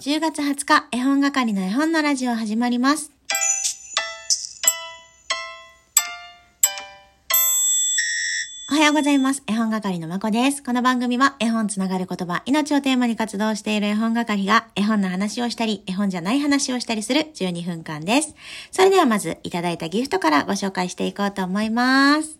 [0.00, 3.12] 10月20日、絵本係の絵本のラジオ始まります。
[8.70, 9.42] おはようございます。
[9.46, 10.62] 絵本係のまこです。
[10.62, 18.34] この番組は絵本つながる言葉、命をテーマに活動している絵本係が絵本の話をしたり、絵本じゃない話をしたりする12分間です。
[18.70, 22.39] それではまずいただいたギフトからご紹介していこうと思います。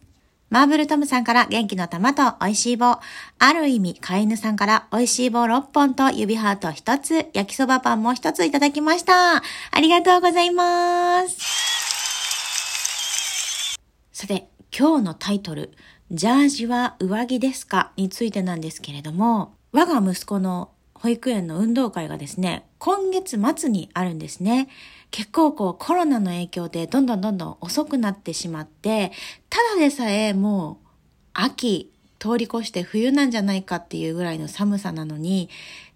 [0.50, 2.98] マーブルトムさんから元気の玉と美味しい棒。
[3.38, 9.36] ある意味、飼い犬さんから美味しい棒6本と指ハート1つ、焼きそばパンも1ついただきました。
[9.36, 9.42] あ
[9.80, 13.78] りがとうございます。
[14.12, 15.70] さて、今日のタイトル、
[16.10, 17.92] ジャージは上着ですか？
[17.94, 20.72] についてなんですけれども、我が息子の
[21.02, 24.68] 保育園の運動会がですね、今月末にあるんですね。
[25.10, 29.12] 結構こうコロナの影響でどんどんどんどん遅くなってしまって、
[29.48, 30.86] ただでさえもう
[31.32, 35.48] 秋通り越して冬なんじゃないかっていうぐらいの寒さなのに、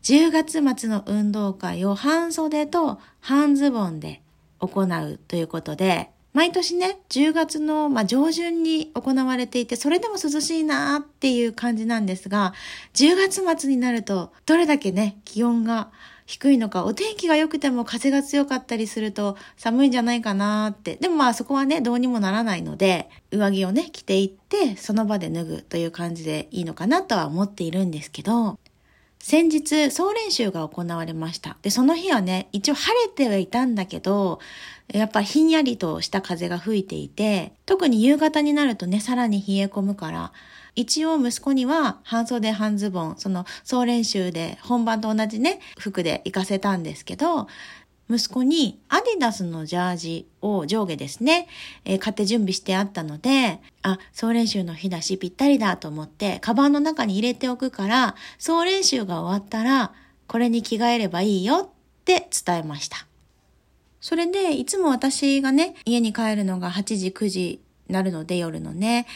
[0.04, 4.22] 10月末の運動会を半袖と半ズボンで
[4.58, 12.54] 行うということで、毎年ね、10月の、まあ、上旬に行われていて、それでも涼しいなっていう感じなんですが、
[12.94, 15.92] 10月末になると、どれだけね、気温が
[16.26, 20.96] 低いのか、お天気が良くても風が強かったりすると寒いんじゃないかなって。
[20.96, 28.58] でもまあそこはね、どうにもならないので、上着をね、着ていって、その場で脱ぐという感じでいいのかなとは思っているんですけど、
[29.26, 31.56] 先日、総練習が行われました。
[31.62, 34.38] で、その日はね、一応晴れてはいたんだけど、
[34.92, 40.32] やっぱひんやりとした風が吹いていて、特に夕方になるとね、さらに冷え込むから、
[40.74, 47.48] 一応息子には半袖半ズボン、その総練習で本番と同じね、服で行かせたんですけど、
[48.10, 51.48] 息子にアディダスのジャージを上下ですね、
[51.84, 59.92] えー、買って準備してあったので、あ、総練習の日だしぴったりだと思って、カバンの中に入れておくから、総練習が終わったら、
[60.26, 63.06] これに着替えればいいよって伝えました。
[64.00, 69.06] それで、いつも私がね、家に帰るのが8時、9時なるので夜のね、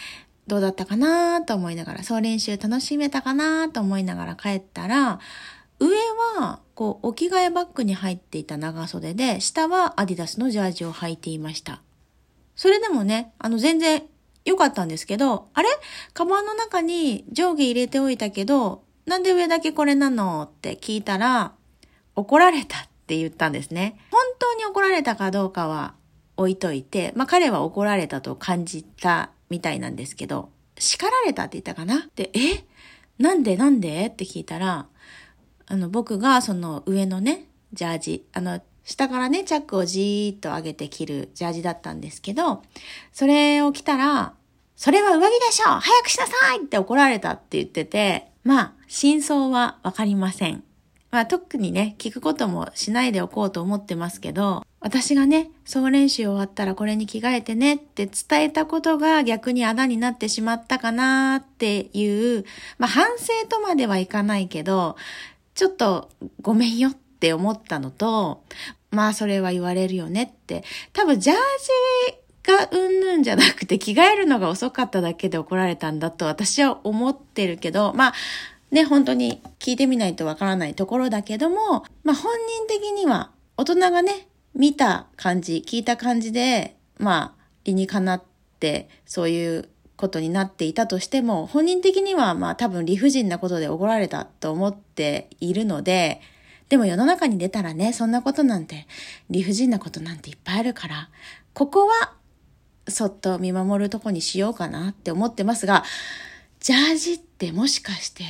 [0.47, 5.21] どうだったかなと思いながら、総練習楽しめたかなと思いながら帰ったら、
[5.79, 5.89] 上
[6.39, 11.83] は、こう、お着替えバッグに入っていた長袖で、下はアディダスのジャージを履いていました。
[12.57, 14.03] それでもね、あの、全然
[14.45, 15.69] 良かったんですけど、あれ？
[16.15, 21.53] カバンの中に上下入れておいたけど、なんで上だけこれなのって聞いたら、
[22.17, 23.99] 怒られたって言ったんですね。
[24.11, 25.95] 本当に怒られたかどうかは
[26.37, 32.09] 置いといて、まあ彼は怒られたと感じたみたいなんですけど、叱られたって言ったかな？
[32.17, 32.65] で、え？
[33.19, 34.07] なんでなんで？
[34.07, 34.87] って聞いたら、
[35.69, 42.63] あの、僕がその上のね、ジャージ、あの、下からね、チャックをじーっと上げて着るジャージだったんですけど、
[43.13, 44.33] それを着たら、
[44.77, 50.65] それは上着でしょ早くしなさいって怒られたって言ってて、まあ、真相はわかりません。
[51.11, 62.45] まあ特にね、聞くこともしないでおこうと思ってますけど、私がね、総練習終わったらこれに着替えてねって伝えたことが逆に穴になってしまったかなっていう、
[62.79, 64.97] まあ反省とまではいかないけど、
[65.59, 66.09] ちょっと
[66.41, 68.45] ごめんよって思ったのと、
[68.93, 78.15] まあそれは言われるよねって、多分ジャージがうんぬんじゃなくて着替えるのが遅かっただけで怒られたんだと私は思ってるけど、まあ
[78.71, 88.23] ね、本当に聞いてみないとわからないところだけども、まあ本人的には大人がね、見た感じ、聞いた感じで、まあ理にかなっ
[88.61, 96.23] てそういうことになっていたとしても、本人的にはまあ多分理不尽なことで怒られたと思っているので、
[96.71, 98.87] でも世の中に出たらね、そんなことなんて、
[99.29, 101.11] 理不尽なことなんていっぱいあるから、
[101.53, 102.15] ここは
[102.87, 105.85] そっと見守るとこにしようかなって思ってますが、
[106.61, 108.25] ジャージってもしかして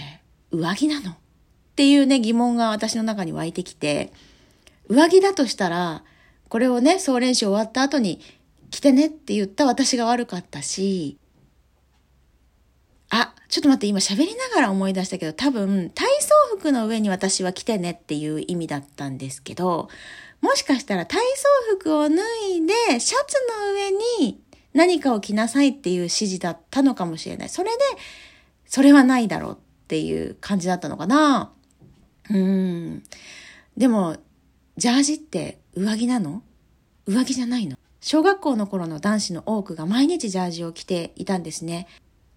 [0.51, 1.11] 上着なの？
[1.11, 1.15] っ
[1.77, 4.13] ていうね、疑問が私の中に湧いてきて、
[4.89, 6.03] 上着だとしたら、
[6.49, 8.21] これをね、総練習終わった後に
[8.71, 11.19] 着てねって言った私が悪かったし、
[13.11, 19.89] あ、ちょっと待って、今喋りながら思い出したけど、多分、体操服の上に私は着てねっていう意味だったんですけど、
[20.41, 22.17] もしかしたら体操服を脱
[22.49, 23.37] いで、シャツ
[23.67, 23.91] の上
[24.27, 24.41] に
[24.75, 27.49] 何かを着なさいっていう指示だったのかもしれない。
[27.49, 27.79] それで、
[28.67, 29.57] それはないだろうっ
[29.89, 31.53] ていう感じだったのかな
[32.31, 33.03] うん。
[33.77, 34.17] でも、
[34.77, 36.43] ジャージって上着なの？
[37.07, 37.77] 上着じゃないの？
[38.01, 41.89] 小学校の頃の男子の多くが毎日ジャージを着ていたんですね。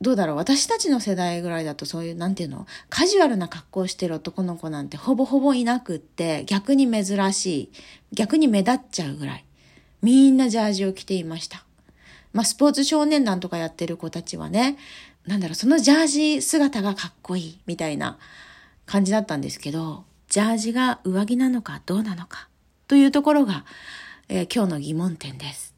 [0.01, 0.35] どうだろう？
[0.35, 2.65] 私たちの世代ぐらいだとそういう、なんていうの？
[2.89, 7.71] カジュアルな格好してる男の子なんてほぼほぼいなくって、逆に珍しい。
[8.11, 9.45] 逆に目立っちゃうぐらい。
[10.01, 11.63] みんなジャージを着ていました。
[12.33, 14.77] まあ、スポーツ少年団とかやってる子たちはね、
[15.27, 18.17] なんだろう、そのジャージ姿がかっこいいみたいな
[18.87, 22.47] 感じだったんですけど、ジャージが上着なのかどうなのか
[22.87, 23.65] というところが、
[24.29, 25.75] えー、今日の疑問点です。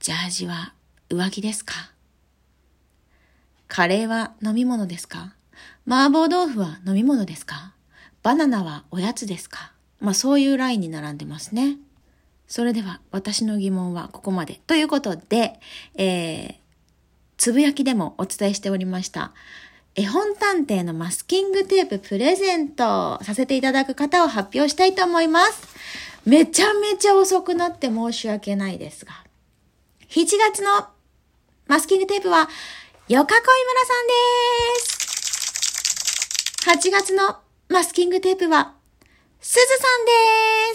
[0.00, 0.72] ジャージは
[1.10, 1.74] 上着ですか？
[3.68, 5.34] カレーは飲み物ですか？
[5.86, 7.74] 麻婆豆腐は飲み物ですか？
[8.22, 9.72] バナナはおやつですか？
[10.00, 11.76] まあそういうラインに並んでますね。
[12.46, 14.60] それでは私の疑問はここまで。
[14.66, 15.58] ということで、
[15.96, 16.54] えー、
[17.36, 19.32] つぶやきでもお伝えしておりました。
[19.94, 25.74] 絵本探偵のマスキングテーププレゼントさせていただく方を発表したいと思います。
[26.24, 29.12] めちゃめちゃ遅くなって申し訳ないですが。
[30.08, 30.88] 7月の
[31.66, 32.48] マスキングテープは、
[33.08, 34.82] よかこい村さんで
[36.80, 36.90] す。
[36.90, 37.36] 8月の
[37.68, 38.74] マスキングテープは、
[39.40, 40.04] すずさん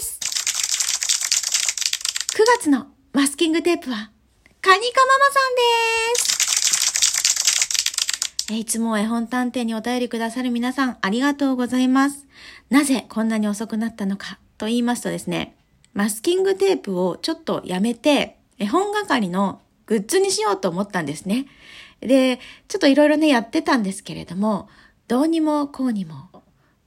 [0.00, 0.18] す。
[2.34, 4.10] 9月のマスキングテープは、
[4.62, 6.22] カニカママさんで
[8.46, 8.52] す。
[8.54, 12.26] えいつも絵本探偵にお便りくださる皆さんありがとうございます。
[12.70, 15.54] なぜこんなに遅くなったのかと言いますとですね、
[15.92, 19.60] マスキングテープをちょっとやめて、絵本係の
[19.92, 21.44] グッズにしようと思ったんですね。
[22.00, 24.70] で、ちょっといろいろね、やってたんですけれども、
[25.06, 26.30] どうにもこうにも、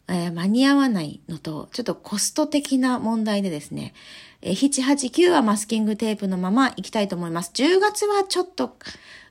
[0.07, 3.93] えー、間に合わないのと、ちょっとコスト的な問題でですね、
[4.41, 7.51] えー、7、8、9はマスキングテープのまま行きたいと思います。
[7.53, 8.75] 10月はちょっと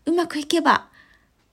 [0.06, 0.86] うまくいけば、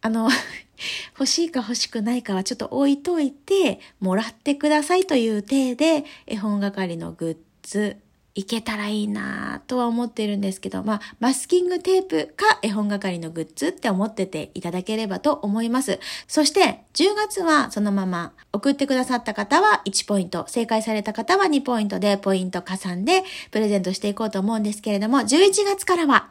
[0.02, 0.30] あの
[1.18, 7.98] 欲しいか欲しくないかはちょっと置いといて、もらってくださいという体で、絵本係のグッズ、
[8.34, 16.00] いけたらいいなとは思ってるんですけど、まあ、マスキングテープか絵本係のグッズって思ってていただければと思います。
[16.28, 26.30] そして、10月はそのまま送ってくださった方は1ポイント、正解された方は2ポイントでポイント加算でプレゼントしていこうと思うんですけれども、11月からは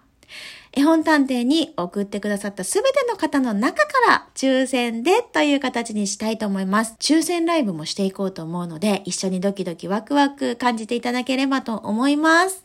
[0.72, 6.94] 絵本探偵に送ってくださったすべての方の中から抽選でという形にしたいと思います。
[7.00, 12.62] 抽選ライブもしていこうと思うので、一緒にドキドキワクワク感じていただければと思います。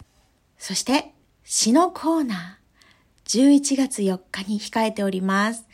[0.57, 1.13] そして、
[1.44, 5.65] 詩のコーナー、11月4日に控えております。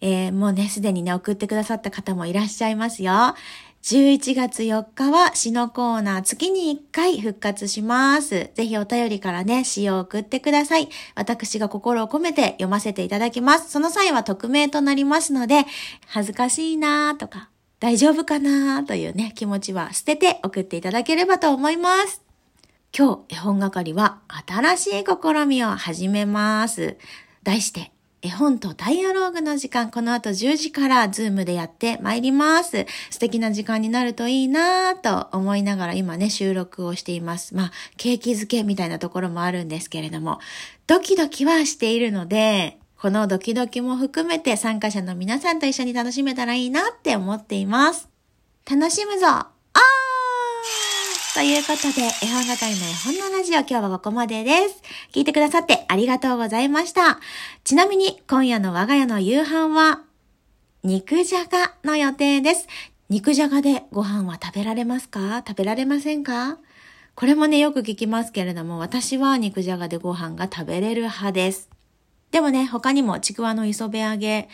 [0.00, 3.34] えー、もうね、すでにね、送ってくださった方もいらっしゃいますよ。
[3.82, 8.50] 11月4日は詩のコーナー月に1回復活します。
[8.54, 10.88] ぜひお便りからね、詩を送ってください。
[11.14, 13.70] 私が心を込めて読ませていただきます。
[13.70, 15.64] その際は匿名となりますので、
[16.06, 22.22] 恥ずかしいなーとか、大丈夫かなーというね、気持ちは捨てて送っていただければと思います。
[22.96, 26.96] 今日、絵本係は新しい試みを始めます。
[27.42, 32.86] 題して、絵本とダイアローグの時間、この後10時からズームでやってまいります。
[33.10, 37.54] 素敵な時間になるといいなぁと思いながら今ね、収録をしています。
[37.54, 40.40] まあ、景気づけみたいなところもあるんですけれども、
[40.88, 48.08] ドキドキはしているので、このドキドキも含めて参加者の皆さんと一緒に楽しめたらいいなって思っています。
[48.68, 49.57] 楽しむぞ
[51.38, 54.82] ということで、絵本係の絵本のラジオ今日はここまでです。
[55.12, 57.20] 聞いてくださってありがとうございました。
[57.62, 60.00] ちなみに今夜の我が家の夕飯は、
[60.82, 62.66] 肉じゃがの予定です。
[63.08, 65.44] 肉じゃがでご飯は食べられますか？
[65.46, 66.58] 食べられませんか？
[67.14, 71.70] これもね、よく聞きますけれども、私は肉じゃがでご飯が食べれる派です。
[72.30, 74.48] でもね、他にもちくわの磯辺揚げ、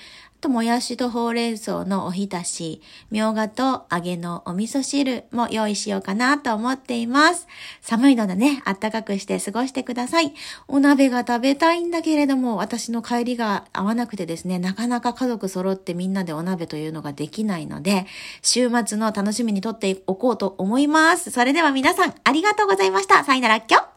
[0.45, 7.49] ともやしとほうれん草のおひたし、みょうがと揚げのお味噌汁も用意しようかなと思っています。
[7.81, 10.35] 寒いのでね、あったかくして過ごしてください。
[10.69, 18.07] お鍋が食べたいんだけれども、私の帰りが合わなくてですね、なかなか家族揃ってみんなでお鍋というのができないので、
[18.43, 21.31] 週末の楽しみにとっておこうと思います。
[21.31, 23.25] それでは皆さん、ありがとうございました。
[23.25, 23.94] さよならっきょ